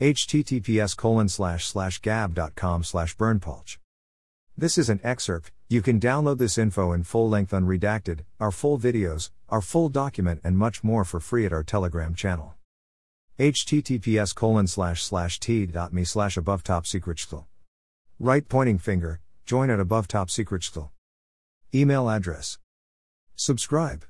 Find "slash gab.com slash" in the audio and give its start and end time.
1.66-3.16